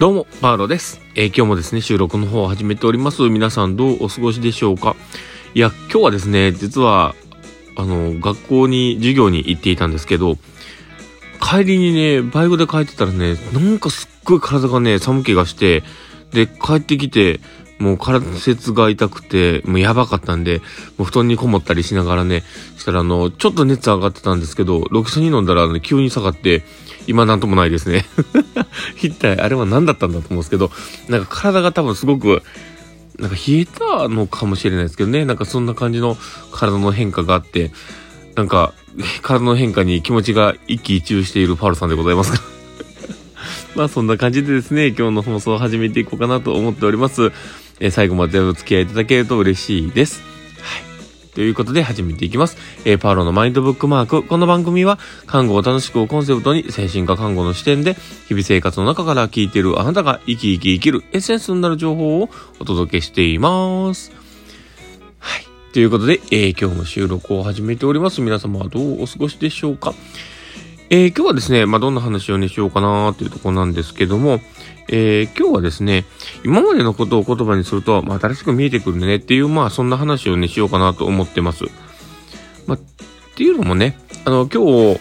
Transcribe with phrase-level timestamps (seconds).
[0.00, 1.00] どうも、パウロです。
[1.14, 3.22] えー今日もですね、収録の方を始めております。
[3.28, 4.96] 皆さんどうお過ごしでしょうか？
[5.54, 7.14] いや、今日はですね、実は、
[7.76, 10.38] あの、学校に、授業に行っていたんですけど、
[11.40, 15.84] 帰りにね、バイクで帰ってたらね、なんかすっごい体がね、寒気がして、
[16.32, 17.38] で、帰ってきて、
[17.78, 20.60] もう体節が痛くて、もうやばかったんで、
[20.98, 22.42] もう布団にこもったりしながらね、
[22.76, 26.64] したらあの、ちょっと熱上がってたんですけど、ロキソニン飲んだら、ね、急に下がって、
[27.06, 28.06] 今なんともないですね。
[29.02, 30.70] 一体あれは何だったんだと思うんですけど、
[31.08, 32.42] なんか体が多分すごく、
[33.18, 36.16] なんか冷えたのかもしれないですけどね、なんかそんな感じの
[36.52, 37.72] 体の変化があって、
[38.34, 38.72] なんか
[39.22, 42.40] 体の変化に気持ちが一喜一憂しているパウロさんでございますが。
[43.74, 47.32] まあそんな感じでですね、今日の放送を始めていこうかなと思っております。
[47.80, 50.31] え最後までお付き合いいただけると嬉しいです。
[51.34, 52.58] ということで始めていきます。
[52.84, 54.22] えーパウロのマインドブックマーク。
[54.22, 57.96] この番組は、看護を楽しくをコンセプトに、精神科看護の視点で、
[58.28, 62.28] 日々生活の中から聞いているあなたが生き生き生きるエッセンスになる情報を
[62.60, 64.12] お届けしています。
[65.18, 65.46] はい。
[65.72, 68.20] ということで、えー今日も収録を始めております。
[68.20, 69.94] 皆様はどうお過ごしでしょうか？
[70.94, 74.40] えー今日はですね、まあ、どんな話をね、しようかなーっていうところなんですけども、
[74.90, 76.04] えー今日はですね、
[76.44, 81.64] 今までのことを言葉にすると、まあ、新しく見えてくるねっていう、まあ、そんな話をね、しようかなと思ってます。
[82.66, 82.80] まあ、っ
[83.34, 85.00] ていうのもね、あの、今日、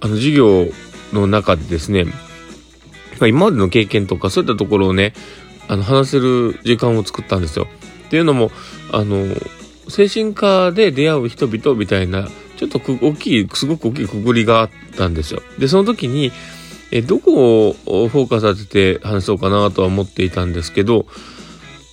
[0.00, 0.66] あの、授業
[1.14, 2.04] の中でですね、
[3.18, 5.14] ま、今までの経験とか、そういったところをね、
[5.68, 7.66] あの、話せる時間を作ったんですよ。
[8.08, 8.50] っていうのも、
[8.92, 9.24] あの、
[9.88, 15.42] 精神科で出会う人々みたいな、ちょっと大きい、すごく大きいくぐりがあったんですよ。
[15.58, 16.32] で、その時に、
[16.90, 21.06] え、どこをフォーカス当てて話そうかなとは思っていたんですけど、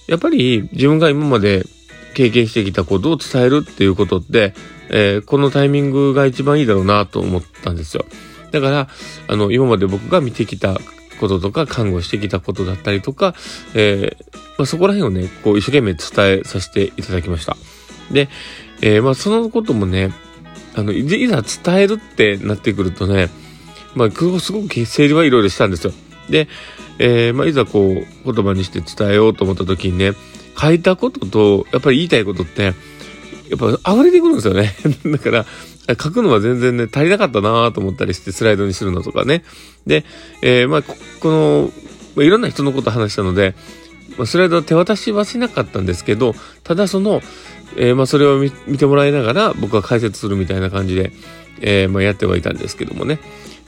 [0.08, 1.66] やっぱり自分が今まで
[2.14, 4.54] 経験してきたことを伝えるっていうことって、
[4.90, 8.06] えーこのタイミングが一番いいだろうなと思ったんですよ。
[8.52, 8.88] だから、
[9.28, 10.80] あの、今まで僕が見てきた
[11.20, 13.36] こととか、看護してきたことだったりとか、
[13.74, 17.58] えーまあ、そこら辺をね、こう一生懸命伝えさせていただきました。
[18.12, 18.30] で、
[18.82, 20.12] えーまあ、そのこともね、
[20.76, 23.30] あの、いざ伝えるってなってくるとね、
[23.96, 25.94] まあ、すごく整理はいろいろしたんですよ。
[26.30, 26.48] で、
[27.00, 30.12] えーまあ、いざこう、言葉にして伝えようと思った時にね、
[30.60, 34.76] 書いたことと、やっぱり言いたいことって、やっぱ溢れてくるんですよね。
[35.06, 35.46] だから、
[36.02, 39.44] 書くのは全然ね、足りなかったなと思ったりして、スライドにするのとかね。
[39.86, 40.04] で、
[40.42, 41.72] えーまあ、ここの、
[42.16, 43.56] まあいろんな人のこと話したので、
[44.18, 47.22] まあ、スライドは手渡しはしなかったんですけど、ただその、
[47.78, 51.12] えーまあ、それを見てもらいながら、僕は解説するみたいな感じで、
[51.62, 53.20] えーまあ、やってはいたんですけどもね。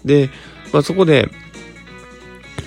[0.05, 0.29] で、
[0.71, 1.29] まあ、そこで、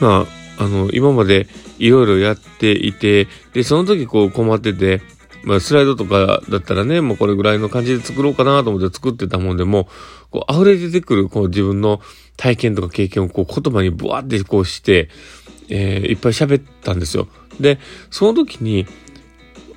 [0.01, 0.27] ま
[0.59, 1.47] あ、あの、今まで
[1.79, 5.01] いろいろやっていて、で、その時こう困ってて、
[5.43, 9.89] まあ、スライドとかだったらね、もうこれぐらいの感じで作ろうかなと思って作ってたもんでも、
[10.31, 12.01] こう溢れ出てくるこう自分の
[12.37, 15.09] 体験とか経験をこう言葉にブワーってこうして、
[15.69, 17.29] えーいっぱい喋ったんですよ。
[17.59, 17.79] で、
[18.11, 18.87] その時に、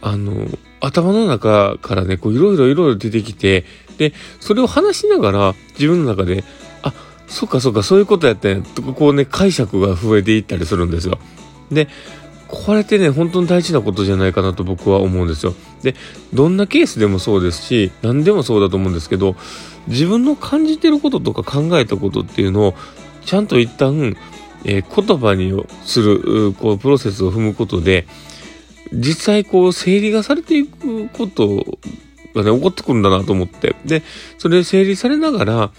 [0.01, 0.47] あの、
[0.83, 3.63] 頭の中からね、こういろいろいろいろ出てきて、
[3.97, 6.43] で、それを話しながら自分の中で、
[6.81, 6.93] あ、
[7.27, 11.19] そっかそっか、そういうことやってんと、こうね、解釈が増えていったりするんですよ。
[11.71, 11.87] で、
[12.49, 15.55] これってね、本当に大事なことじゃないかなと僕は思うんですよ。
[15.83, 15.95] で、
[16.33, 19.37] どんなケースでもそうですし、何でもそうだと思うんですけど、
[19.87, 22.75] 自分の感じてることとか考えたことっていうのを、
[23.25, 24.17] ちゃんと一旦、
[24.65, 28.05] えー言葉にする、こう、プロセスを踏むことで、
[28.91, 31.77] 実際こう、整理がされていくこと
[32.35, 33.75] がね、起こってくるんだなと思って。
[33.85, 34.03] で、
[34.37, 35.71] それ整理されながら、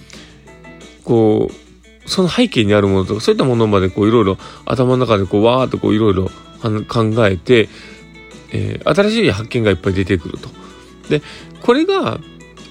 [1.05, 6.31] こう、その背景にあるものとか、そういったものまでこう、いろいろ頭の中でこう、わーっとこう、いろいろ
[6.89, 7.69] 考えて、
[8.53, 10.49] えー新しい発見がいっぱい出てくると。
[11.09, 11.23] で、
[11.63, 12.21] これが、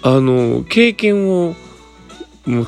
[0.01, 1.55] あの、経験を、
[2.45, 2.67] もう、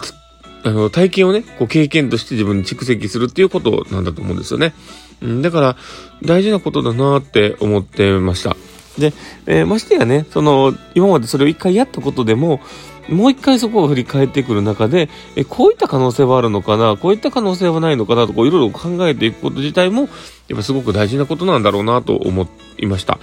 [0.66, 4.74] あの、体験をね、こう経験として自分に蓄積するっていうことなんだと思うんですよね。
[5.22, 5.78] うん、だから、
[6.24, 8.58] 大事なことだなって思ってました。
[8.98, 9.14] で、
[9.46, 12.62] えーましてやね、その、今までそれを一回やったことでも、
[13.10, 20.10] もう一回そこを振り返ってくる中で、え、こういった可能性はあるのかな、こういった可能性はないのかなと、こういろいろ考えていくこと自体も、
[20.48, 22.48] やっぱすごく大事なことなんだろうなと思
[22.80, 23.20] いました。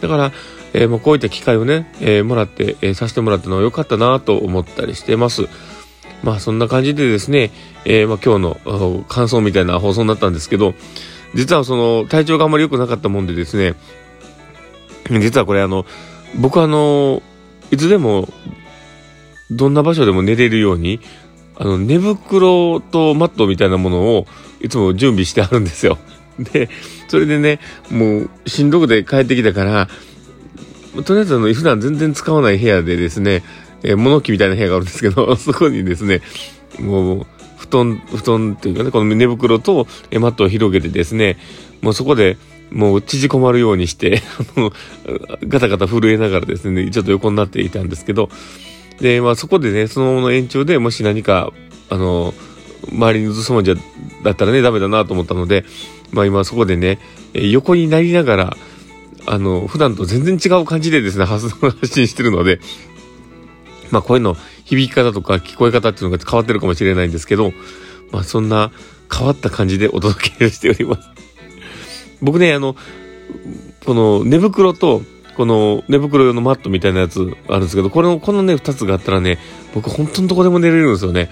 [0.00, 0.32] だから、
[0.74, 5.48] えーまあ、こういった機会をね、えーもらって、えーさせてもらったのは良かったなと思ったりしてます。
[6.24, 7.50] まあそんな感じでですね、
[7.84, 10.74] えーまあ今日の感想みたいな放送になったんですけど、
[11.34, 13.74] 実はその体調があんまり良くなかったもんでですね、
[15.10, 15.84] 実はこれあの、
[16.36, 17.22] 僕あの、
[17.70, 18.28] いつでも、
[19.50, 21.00] どんな場所でも寝れるように、
[21.56, 24.26] あの、寝袋とマットみたいなものを
[24.60, 25.98] いつも準備してあるんですよ。
[26.52, 26.70] で、
[27.08, 27.60] それでね、
[27.90, 29.88] もうしんどくて帰ってきたから、
[31.04, 33.42] とりあえずあの、普段全然使わない部屋でですね、
[33.84, 36.22] えー物置みたいな部屋があるんですけど、 そこにですね、
[36.80, 37.26] もう、
[37.58, 41.38] 布団、布団っていうかね、この寝袋とマットを広げてですね、
[41.80, 42.36] もうそこで、
[42.70, 44.22] もう縮こまるようにして、
[45.46, 48.30] ガタガタ震えながらですね、ちょっと横になっていたんですけど、
[49.00, 51.52] で、まあそこでね、そのままの延長でもし何か、
[51.90, 52.34] あの、
[52.90, 53.74] 周りに移すもんじゃ、
[54.22, 55.64] だったらね、ダメだなと思ったので、
[56.10, 56.98] まあ今そこでね、
[57.34, 58.56] 横になりながら、
[59.26, 61.48] あの、普段と全然違う感じでですね、発
[61.86, 62.60] 信してるので、
[63.90, 67.52] まあ声の響き方とか聞こえ方っていうのが変わってるかもしれないんですけど、
[68.12, 68.70] まあそんな
[69.12, 71.08] 変わった感じでお届けしております。
[72.22, 72.76] 僕ね、あの、
[73.84, 75.02] この寝袋と、
[75.36, 79.38] この寝袋用のマットみたいなやつあるんですけど、これの、このね、二つがあったらね、
[79.74, 81.30] 僕本当のどこでも寝れるんですよね。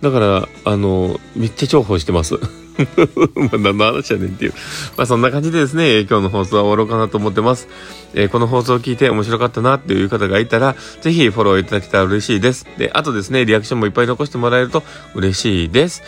[0.00, 2.38] だから、あの、めっちゃ重宝してます。
[3.34, 4.54] まあ、何の話やねんっていう。
[4.96, 7.68] まあ、そんな感じでですね、今日の放送は終わろうかなと思ってます。
[8.14, 12.66] えー、この放送を聞いて面白かったなっていう方がいたら、ぜひフォローいただけたら嬉しいです。
[12.78, 14.82] で、あとですね、リアクションもいっぱい残してもらえると
[15.14, 16.02] 嬉しいです。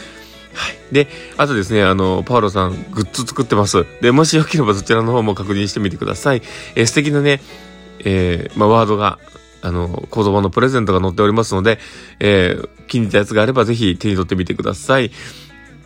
[0.54, 0.94] はい。
[0.94, 3.84] で、あとですね、あの、パウロさん、グッズ作ってます。
[4.00, 6.42] で、もしよければそちらの方も確認してみてください。
[6.76, 7.40] えー、素敵なね、
[8.00, 9.18] えー、まあ、ワードが、
[9.62, 11.78] あの、言葉のプレゼントが載っておりますので、
[12.20, 15.10] えー、気に入ったやつがあればぜひ手に取ってみてください。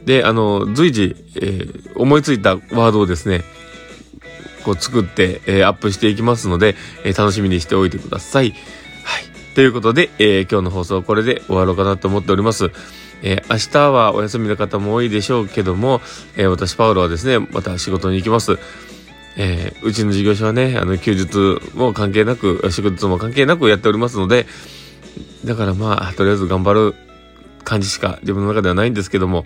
[0.04, 3.44] で、あの、随時、えー、思いついたワードをですね、
[4.64, 8.50] こう作って、えー、アップしていきますので、えー、楽しみにしておいてください。
[9.04, 9.54] はい。
[9.54, 12.70] ということで、えー、今日の放送はこれで終わろうかなと思っております。
[13.22, 16.00] えー、明日はお休みの方も多いでしょうけども、
[16.36, 18.58] えー、私、パウロはですね、また仕事に行きます。
[19.36, 24.46] えー、うちの事業所はね、あの、休日も関係なく、仕事も関係なくやっておりますので、
[25.44, 26.94] だからまあ、とりあえず頑張る
[27.64, 29.44] 感じしか自分の中ではないんですけども、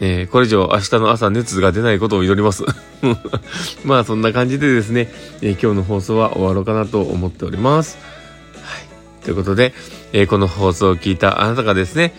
[0.00, 2.64] えー、これ以上明日の朝熱が出ないことを祈ります。
[3.84, 5.10] まあそんな感じでですね、
[5.40, 7.98] えー、今日の放送は終わろうかなと思っております。
[8.62, 9.24] はい。
[9.24, 9.74] ということで、
[10.12, 12.14] えー、この放送を聞いたあなたがですね、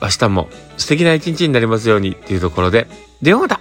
[0.00, 2.86] 明日も素敵な一日になりますようにっていうところで、
[3.20, 3.60] ではまた